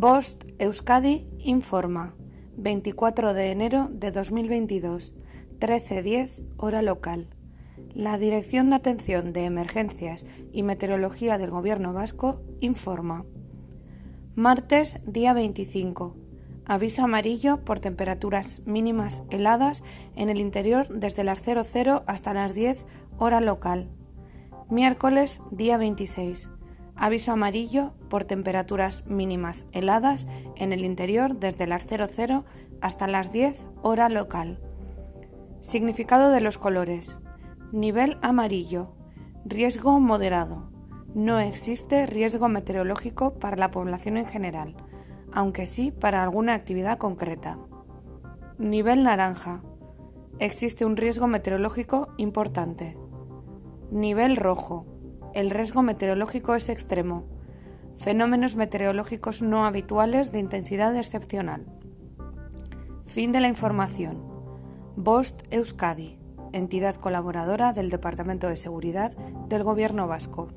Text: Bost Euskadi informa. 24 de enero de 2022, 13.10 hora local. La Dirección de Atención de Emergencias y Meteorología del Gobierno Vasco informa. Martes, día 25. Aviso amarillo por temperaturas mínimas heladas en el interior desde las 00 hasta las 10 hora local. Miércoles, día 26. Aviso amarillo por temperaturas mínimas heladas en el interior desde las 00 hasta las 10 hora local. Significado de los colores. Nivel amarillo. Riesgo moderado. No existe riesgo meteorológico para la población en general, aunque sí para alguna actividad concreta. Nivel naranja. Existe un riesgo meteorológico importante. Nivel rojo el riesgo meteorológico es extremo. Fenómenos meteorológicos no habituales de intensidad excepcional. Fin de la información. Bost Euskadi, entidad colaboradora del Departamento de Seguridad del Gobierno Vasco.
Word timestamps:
Bost 0.00 0.44
Euskadi 0.58 1.26
informa. 1.40 2.14
24 2.56 3.34
de 3.34 3.50
enero 3.50 3.88
de 3.92 4.10
2022, 4.10 5.12
13.10 5.58 6.42
hora 6.56 6.80
local. 6.80 7.28
La 7.92 8.16
Dirección 8.16 8.70
de 8.70 8.76
Atención 8.76 9.34
de 9.34 9.44
Emergencias 9.44 10.24
y 10.54 10.62
Meteorología 10.62 11.36
del 11.36 11.50
Gobierno 11.50 11.92
Vasco 11.92 12.40
informa. 12.60 13.26
Martes, 14.34 15.00
día 15.04 15.34
25. 15.34 16.16
Aviso 16.64 17.02
amarillo 17.02 17.62
por 17.62 17.78
temperaturas 17.80 18.62
mínimas 18.64 19.24
heladas 19.28 19.84
en 20.16 20.30
el 20.30 20.40
interior 20.40 20.88
desde 20.88 21.24
las 21.24 21.42
00 21.42 22.04
hasta 22.06 22.32
las 22.32 22.54
10 22.54 22.86
hora 23.18 23.42
local. 23.42 23.90
Miércoles, 24.70 25.42
día 25.50 25.76
26. 25.76 26.48
Aviso 27.00 27.32
amarillo 27.32 27.94
por 28.10 28.26
temperaturas 28.26 29.06
mínimas 29.06 29.64
heladas 29.72 30.26
en 30.54 30.74
el 30.74 30.84
interior 30.84 31.38
desde 31.38 31.66
las 31.66 31.86
00 31.86 32.44
hasta 32.82 33.08
las 33.08 33.32
10 33.32 33.68
hora 33.80 34.10
local. 34.10 34.58
Significado 35.62 36.30
de 36.30 36.42
los 36.42 36.58
colores. 36.58 37.18
Nivel 37.72 38.18
amarillo. 38.20 38.92
Riesgo 39.46 39.98
moderado. 39.98 40.70
No 41.14 41.40
existe 41.40 42.04
riesgo 42.04 42.50
meteorológico 42.50 43.32
para 43.32 43.56
la 43.56 43.70
población 43.70 44.18
en 44.18 44.26
general, 44.26 44.76
aunque 45.32 45.64
sí 45.64 45.92
para 45.92 46.22
alguna 46.22 46.52
actividad 46.52 46.98
concreta. 46.98 47.56
Nivel 48.58 49.04
naranja. 49.04 49.62
Existe 50.38 50.84
un 50.84 50.98
riesgo 50.98 51.28
meteorológico 51.28 52.08
importante. 52.18 52.98
Nivel 53.90 54.36
rojo 54.36 54.89
el 55.34 55.50
riesgo 55.50 55.82
meteorológico 55.82 56.54
es 56.54 56.68
extremo. 56.68 57.24
Fenómenos 57.98 58.56
meteorológicos 58.56 59.42
no 59.42 59.66
habituales 59.66 60.32
de 60.32 60.38
intensidad 60.38 60.96
excepcional. 60.96 61.66
Fin 63.06 63.32
de 63.32 63.40
la 63.40 63.48
información. 63.48 64.22
Bost 64.96 65.42
Euskadi, 65.50 66.18
entidad 66.52 66.96
colaboradora 66.96 67.72
del 67.72 67.90
Departamento 67.90 68.48
de 68.48 68.56
Seguridad 68.56 69.16
del 69.48 69.62
Gobierno 69.62 70.06
Vasco. 70.06 70.48